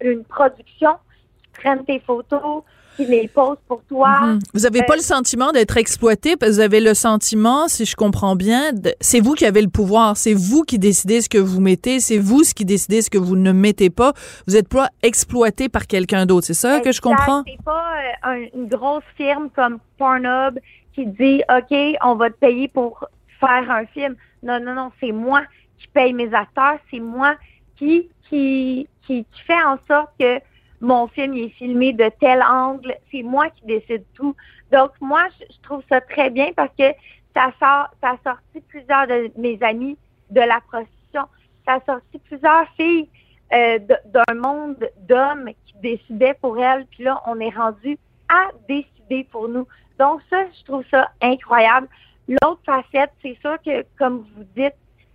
une 0.00 0.24
production 0.24 0.94
qui 1.42 1.60
prennent 1.60 1.84
tes 1.84 2.00
photos, 2.00 2.62
qui 2.96 3.04
les 3.06 3.28
pose 3.28 3.56
pour 3.66 3.82
toi. 3.84 4.20
Mhm. 4.20 4.38
Vous 4.54 4.60
n'avez 4.60 4.82
pas 4.84 4.94
Euh, 4.94 4.96
le 4.96 5.02
sentiment 5.02 5.50
d'être 5.52 5.76
exploité, 5.76 6.36
parce 6.36 6.50
que 6.52 6.54
vous 6.56 6.60
avez 6.60 6.80
le 6.80 6.94
sentiment, 6.94 7.66
si 7.68 7.84
je 7.84 7.96
comprends 7.96 8.36
bien, 8.36 8.70
c'est 9.00 9.20
vous 9.20 9.34
qui 9.34 9.44
avez 9.46 9.62
le 9.62 9.68
pouvoir, 9.68 10.16
c'est 10.16 10.34
vous 10.34 10.62
qui 10.62 10.78
décidez 10.78 11.20
ce 11.20 11.28
que 11.28 11.38
vous 11.38 11.60
mettez, 11.60 11.98
c'est 12.00 12.18
vous 12.18 12.44
ce 12.44 12.54
qui 12.54 12.64
décidez 12.64 13.02
ce 13.02 13.10
que 13.10 13.18
vous 13.18 13.36
ne 13.36 13.52
mettez 13.52 13.90
pas. 13.90 14.12
Vous 14.46 14.54
n'êtes 14.54 14.68
pas 14.68 14.88
exploité 15.02 15.68
par 15.68 15.86
quelqu'un 15.86 16.26
d'autre, 16.26 16.46
c'est 16.46 16.54
ça 16.54 16.80
que 16.80 16.92
je 16.92 17.00
comprends? 17.00 17.42
C'est 17.46 17.62
pas 17.64 17.84
euh, 18.26 18.30
un- 18.30 18.46
une 18.54 18.68
grosse 18.68 19.04
firme 19.16 19.48
comme 19.54 19.78
Pornhub 19.98 20.58
qui 20.94 21.06
dit 21.06 21.42
OK, 21.48 21.76
on 22.04 22.14
va 22.14 22.30
te 22.30 22.36
payer 22.36 22.68
pour 22.68 23.04
faire 23.40 23.70
un 23.70 23.86
film. 23.86 24.14
Non, 24.42 24.60
non, 24.60 24.74
non, 24.74 24.90
c'est 25.00 25.10
moi 25.12 25.42
qui 25.80 25.88
paye 25.88 26.12
mes 26.12 26.32
acteurs, 26.32 26.78
c'est 26.90 27.00
moi 27.00 27.34
qui 27.76 28.08
qui, 28.28 28.86
qui 29.06 29.24
qui 29.34 29.42
fait 29.46 29.62
en 29.64 29.76
sorte 29.88 30.10
que 30.18 30.38
mon 30.84 31.08
film 31.08 31.34
il 31.34 31.44
est 31.44 31.48
filmé 31.50 31.92
de 31.92 32.10
tel 32.20 32.42
angle, 32.42 32.94
c'est 33.10 33.22
moi 33.22 33.48
qui 33.50 33.64
décide 33.66 34.04
tout. 34.14 34.36
Donc 34.70 34.90
moi, 35.00 35.24
je, 35.40 35.56
trouve 35.62 35.82
ça 35.88 36.00
très 36.00 36.30
bien 36.30 36.52
parce 36.54 36.72
que 36.78 36.90
ça 37.34 37.52
sort, 37.58 37.88
ça 38.00 38.10
a 38.10 38.18
sorti 38.22 38.60
plusieurs 38.68 39.06
de 39.06 39.30
mes 39.36 39.58
amis 39.62 39.96
de 40.30 40.40
la 40.40 40.60
prostitution. 40.68 41.22
Ça 41.66 41.74
a 41.74 41.80
sorti 41.86 42.18
plusieurs 42.18 42.68
filles 42.76 43.08
euh, 43.52 43.78
d'un 43.78 44.34
monde 44.34 44.88
d'hommes 45.08 45.50
qui 45.66 45.74
décidaient 45.82 46.34
pour 46.34 46.58
elles, 46.58 46.86
puis 46.86 47.04
là, 47.04 47.20
on 47.26 47.40
est 47.40 47.54
rendu 47.54 47.98
à 48.28 48.48
décider 48.68 49.24
pour 49.30 49.48
nous. 49.48 49.66
Donc 49.98 50.20
ça, 50.30 50.44
je 50.58 50.64
trouve 50.64 50.84
ça 50.90 51.10
incroyable. 51.22 51.88
L'autre 52.28 52.60
facette, 52.64 53.12
c'est 53.22 53.38
sûr 53.40 53.56
que, 53.64 53.84
comme 53.98 54.26
vous 54.36 54.44
dites, 54.56 54.74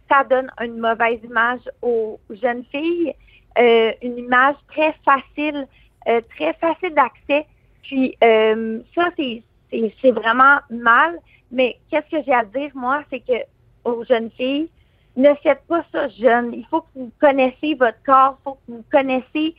ça 0.10 0.24
donne 0.24 0.52
une 0.62 0.78
mauvaise 0.78 1.20
image 1.24 1.62
aux 1.82 2.20
jeunes 2.30 2.64
filles, 2.72 3.14
euh, 3.58 3.92
une 4.02 4.18
image 4.20 4.56
très 4.68 4.94
facile, 5.06 5.68
euh, 6.08 6.22
très 6.36 6.54
facile 6.54 6.94
d'accès. 6.94 7.46
Puis 7.84 8.16
euh, 8.24 8.80
ça, 8.96 9.10
c'est 9.18 9.44
c'est- 9.72 9.94
c'est 10.02 10.12
vraiment 10.12 10.58
mal. 10.70 11.18
Mais 11.52 11.78
qu'est-ce 11.90 12.10
que 12.18 12.24
j'ai 12.26 12.34
à 12.34 12.44
dire, 12.46 12.72
moi, 12.76 13.04
c'est 13.10 13.20
que 13.20 13.40
aux 13.84 14.04
jeunes 14.06 14.30
filles, 14.32 14.70
ne 15.16 15.34
faites 15.44 15.62
pas 15.68 15.84
ça 15.92 16.08
jeune. 16.10 16.54
Il 16.54 16.66
faut 16.68 16.82
que 16.82 16.88
vous 16.96 17.12
connaissiez 17.20 17.76
votre 17.76 18.02
corps, 18.06 18.38
il 18.40 18.44
faut 18.44 18.54
que 18.54 18.72
vous 18.72 18.84
connaissiez 18.92 19.56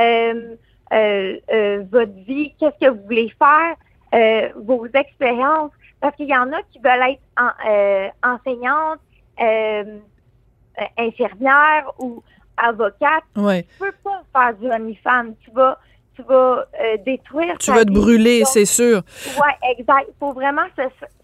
euh, 0.00 0.54
euh, 0.92 1.38
euh, 1.52 1.84
votre 1.90 2.12
vie, 2.26 2.54
qu'est-ce 2.58 2.78
que 2.86 2.90
vous 2.90 3.02
voulez 3.04 3.32
faire, 3.38 3.76
euh, 4.14 4.48
vos 4.64 4.86
expériences. 4.86 5.70
Parce 6.00 6.14
qu'il 6.16 6.28
y 6.28 6.36
en 6.36 6.52
a 6.52 6.62
qui 6.70 6.78
veulent 6.78 7.10
être 7.12 7.20
en- 7.38 7.68
euh, 7.70 8.08
enseignantes, 8.22 9.00
infirmières 10.98 11.90
ou 11.98 12.22
avocates. 12.56 13.24
Ouais. 13.36 13.64
Tu 13.64 13.78
peux 13.78 13.92
pas 14.02 14.22
faire 14.32 14.54
du 14.54 14.70
OnlyFans. 14.70 15.34
Tu 15.44 15.50
vas, 15.52 15.78
tu 16.14 16.22
vas 16.22 16.66
euh, 16.80 16.96
détruire 17.04 17.56
Tu 17.58 17.70
vas 17.70 17.84
te 17.84 17.92
brûler, 17.92 18.44
c'est 18.44 18.64
sûr. 18.64 19.02
Ouais, 19.36 19.70
exact. 19.76 20.06
Il 20.08 20.14
faut 20.18 20.32
vraiment 20.32 20.66
se, 20.76 20.82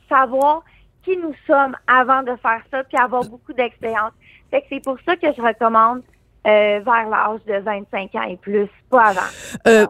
savoir 0.09 0.63
qui 1.05 1.17
nous 1.17 1.35
sommes 1.47 1.77
avant 1.87 2.23
de 2.23 2.37
faire 2.43 2.63
ça, 2.71 2.85
puis 2.85 2.99
avoir 2.99 3.25
beaucoup 3.25 3.53
d'expérience. 3.53 4.13
Fait 4.51 4.61
que 4.61 4.67
c'est 4.69 4.83
pour 4.83 4.99
ça 5.07 5.17
que 5.17 5.33
je 5.33 5.41
recommande 5.41 6.03
euh, 6.47 6.81
vers 6.81 7.09
l'âge 7.09 7.41
de 7.47 7.63
25 7.63 8.15
ans 8.15 8.23
et 8.23 8.37
plus, 8.37 8.69
pas 8.91 9.09
avant. 9.09 9.21
Euh, 9.67 9.87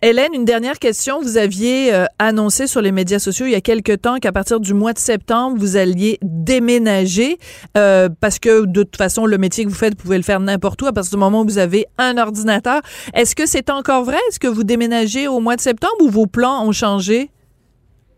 Hélène, 0.00 0.32
une 0.32 0.44
dernière 0.44 0.78
question. 0.78 1.20
Vous 1.20 1.38
aviez 1.38 1.92
euh, 1.92 2.04
annoncé 2.20 2.68
sur 2.68 2.80
les 2.80 2.92
médias 2.92 3.18
sociaux 3.18 3.46
il 3.46 3.52
y 3.52 3.56
a 3.56 3.60
quelque 3.60 3.92
temps 3.96 4.18
qu'à 4.18 4.30
partir 4.30 4.60
du 4.60 4.72
mois 4.72 4.92
de 4.92 4.98
septembre, 4.98 5.56
vous 5.58 5.76
alliez 5.76 6.18
déménager 6.22 7.36
euh, 7.76 8.08
parce 8.20 8.38
que 8.38 8.64
de 8.64 8.84
toute 8.84 8.96
façon, 8.96 9.26
le 9.26 9.38
métier 9.38 9.64
que 9.64 9.68
vous 9.70 9.74
faites, 9.74 9.94
vous 9.96 10.02
pouvez 10.04 10.16
le 10.18 10.22
faire 10.22 10.38
n'importe 10.38 10.80
où 10.82 10.86
à 10.86 10.92
partir 10.92 11.10
du 11.10 11.16
moment 11.18 11.40
où 11.40 11.44
vous 11.44 11.58
avez 11.58 11.86
un 11.98 12.16
ordinateur. 12.16 12.80
Est-ce 13.12 13.34
que 13.34 13.44
c'est 13.44 13.70
encore 13.70 14.04
vrai? 14.04 14.18
Est-ce 14.28 14.38
que 14.38 14.46
vous 14.46 14.62
déménagez 14.62 15.26
au 15.26 15.40
mois 15.40 15.56
de 15.56 15.60
septembre 15.60 15.96
ou 16.00 16.08
vos 16.08 16.26
plans 16.26 16.64
ont 16.64 16.70
changé? 16.72 17.30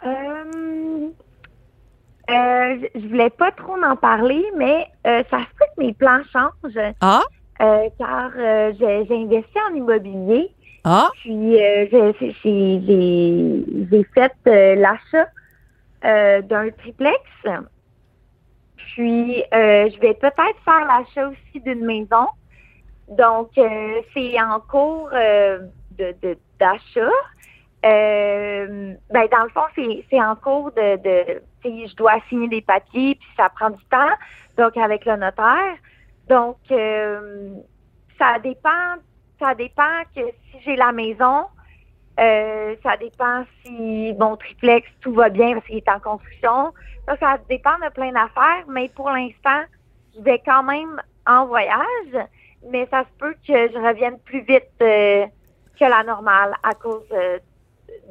Euh, 0.05 0.11
euh, 2.31 2.77
je- 2.95 3.09
voulais 3.09 3.31
pas 3.31 3.53
trop 3.53 3.77
en 3.83 3.97
parler, 3.97 4.45
mais 4.59 4.87
euh, 5.07 5.23
ça 5.31 5.38
se 5.38 5.45
peut 5.59 5.64
que 5.79 5.83
mes 5.83 5.95
plans 5.95 6.21
changent, 6.31 6.93
Ah? 7.01 7.23
euh, 7.62 7.88
car 7.99 8.31
j'ai 8.79 9.07
investi 9.14 9.57
en 9.71 9.75
immobilier. 9.75 10.51
Ah? 10.85 11.11
Puis 11.21 11.62
euh, 11.62 11.87
j'ai- 11.90 14.03
fait 14.14 14.33
euh, 14.47 14.75
l'achat 14.77 15.29
euh, 16.05 16.40
d'un 16.43 16.71
triplex. 16.71 17.21
Puis 18.77 19.43
je 19.53 20.01
vais 20.01 20.14
peut-être 20.14 20.59
faire 20.64 20.87
l'achat 20.87 21.29
aussi 21.29 21.61
d'une 21.61 21.85
maison. 21.85 22.27
Donc 23.09 23.51
c'est 23.55 24.40
en 24.40 24.61
cours 24.61 25.11
d'achat. 26.59 27.11
Ben 27.83 28.97
dans 29.12 29.45
le 29.45 29.51
fond 29.51 29.66
c'est 29.75 30.23
en 30.23 30.37
cours 30.37 30.73
de 30.73 30.97
de 30.97 31.43
je 31.64 31.95
dois 31.97 32.21
signer 32.29 32.49
des 32.49 32.62
papiers 32.62 33.16
puis 33.16 33.29
ça 33.37 33.49
prend 33.51 33.71
du 33.71 33.85
temps 33.90 34.14
donc 34.57 34.77
avec 34.77 35.05
le 35.05 35.16
notaire. 35.16 35.77
Donc 36.29 36.57
ça 38.19 38.38
dépend 38.43 38.97
ça 39.40 39.55
dépend 39.55 40.03
que 40.14 40.20
si 40.20 40.61
j'ai 40.64 40.76
la 40.76 40.92
maison, 40.92 41.46
euh, 42.20 42.76
ça 42.83 42.96
dépend 42.98 43.44
si 43.64 44.14
mon 44.18 44.37
triplex, 44.37 44.87
tout 45.00 45.14
va 45.14 45.31
bien 45.31 45.55
parce 45.55 45.66
qu'il 45.66 45.79
est 45.79 45.88
en 45.88 45.98
construction. 45.98 46.72
Ça, 47.07 47.16
ça 47.18 47.38
dépend 47.48 47.76
de 47.79 47.90
plein 47.92 48.12
d'affaires, 48.12 48.64
mais 48.68 48.88
pour 48.94 49.11
l'instant, 49.11 49.62
je 50.14 50.22
vais 50.22 50.40
quand 50.44 50.62
même 50.62 51.00
en 51.26 51.46
voyage, 51.46 52.29
mais 52.70 52.87
ça 52.90 53.05
se 53.05 53.18
peut 53.18 53.35
que 53.46 53.72
je 53.72 53.79
revienne 53.79 54.18
plus 54.20 54.42
vite 54.42 54.68
euh, 54.83 55.26
que 55.79 55.85
la 55.85 56.05
normale 56.05 56.55
à 56.62 56.74
cause 56.74 57.03
euh, 57.12 57.38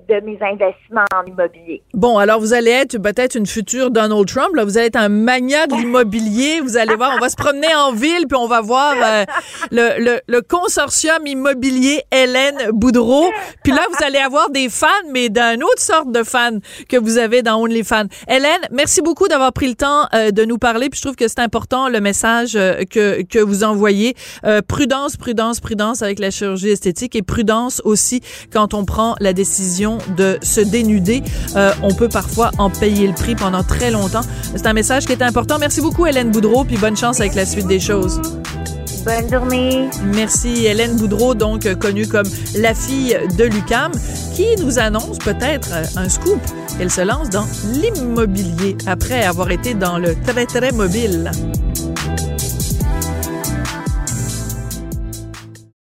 de 0.09 0.25
mes 0.25 0.39
investissements 0.41 1.05
en 1.15 1.23
immobilier. 1.25 1.83
Bon, 1.93 2.17
alors 2.17 2.39
vous 2.39 2.53
allez 2.53 2.71
être 2.71 2.97
peut-être 2.97 3.35
une 3.35 3.45
future 3.45 3.91
Donald 3.91 4.27
Trump. 4.27 4.55
Là. 4.55 4.65
Vous 4.65 4.77
allez 4.77 4.87
être 4.87 4.95
un 4.95 5.09
magnat 5.09 5.67
de 5.67 5.75
l'immobilier. 5.75 6.61
Vous 6.61 6.77
allez 6.77 6.95
voir, 6.95 7.11
on 7.15 7.19
va 7.19 7.29
se 7.29 7.35
promener 7.35 7.73
en 7.75 7.91
ville, 7.93 8.25
puis 8.27 8.37
on 8.37 8.47
va 8.47 8.61
voir 8.61 8.95
euh, 9.03 9.25
le, 9.71 10.03
le, 10.03 10.19
le 10.27 10.41
consortium 10.41 11.25
immobilier 11.27 12.01
Hélène 12.11 12.71
Boudreau. 12.71 13.29
Puis 13.63 13.71
là, 13.71 13.81
vous 13.87 14.03
allez 14.03 14.17
avoir 14.17 14.49
des 14.49 14.69
fans, 14.69 14.87
mais 15.11 15.29
d'une 15.29 15.63
autre 15.63 15.81
sorte 15.81 16.11
de 16.11 16.23
fans 16.23 16.57
que 16.87 16.97
vous 16.97 17.19
avez 17.19 17.43
dans 17.43 17.61
OnlyFans. 17.61 18.07
Hélène, 18.27 18.61
merci 18.71 19.03
beaucoup 19.03 19.27
d'avoir 19.27 19.53
pris 19.53 19.67
le 19.67 19.75
temps 19.75 20.07
euh, 20.15 20.31
de 20.31 20.43
nous 20.43 20.57
parler. 20.57 20.89
Puis 20.89 20.97
je 20.97 21.03
trouve 21.03 21.15
que 21.17 21.27
c'est 21.27 21.39
important 21.39 21.87
le 21.87 22.01
message 22.01 22.55
euh, 22.55 22.83
que, 22.89 23.21
que 23.21 23.37
vous 23.37 23.63
envoyez. 23.63 24.15
Euh, 24.43 24.61
prudence, 24.67 25.17
prudence, 25.17 25.59
prudence 25.59 26.01
avec 26.01 26.17
la 26.17 26.31
chirurgie 26.31 26.69
esthétique 26.69 27.15
et 27.15 27.21
prudence 27.21 27.79
aussi 27.85 28.21
quand 28.51 28.73
on 28.73 28.85
prend 28.85 29.15
la 29.19 29.33
décision 29.33 29.68
décision 29.69 29.99
de 30.17 30.39
se 30.41 30.62
dénuder, 30.62 31.21
euh, 31.55 31.71
on 31.84 31.93
peut 31.93 32.10
parfois 32.10 32.51
en 32.58 32.69
payer 32.69 33.08
le 33.08 33.13
prix 33.13 33.36
pendant 33.36 33.63
très 33.63 33.91
longtemps. 33.91 34.21
C'est 34.55 34.65
un 34.65 34.73
message 34.73 35.05
qui 35.05 35.12
est 35.12 35.21
important. 35.21 35.58
Merci 35.60 35.79
beaucoup, 35.82 36.08
Hélène 36.08 36.32
Boudreau, 36.32 36.63
puis 36.63 36.77
bonne 36.77 36.97
chance 36.97 37.19
avec 37.19 37.36
la 37.36 37.45
suite 37.45 37.67
des 37.67 37.79
choses. 37.79 38.19
Bonne 39.05 39.29
journée. 39.32 39.89
Merci 40.15 40.65
Hélène 40.65 40.97
Boudreau, 40.97 41.36
donc 41.36 41.65
euh, 41.65 41.75
connue 41.75 42.08
comme 42.08 42.27
la 42.55 42.73
fille 42.73 43.17
de 43.38 43.43
Lucam, 43.43 43.91
qui 44.36 44.47
nous 44.60 44.79
annonce 44.79 45.19
peut-être 45.19 45.69
euh, 45.73 45.84
un 45.95 46.10
scoop. 46.10 46.41
Elle 46.79 46.89
se 46.89 47.01
lance 47.01 47.29
dans 47.29 47.45
l'immobilier 47.65 48.75
après 48.88 49.23
avoir 49.23 49.51
été 49.51 49.75
dans 49.75 49.99
le 49.99 50.15
très 50.25 50.45
très 50.47 50.71
mobile. 50.71 51.32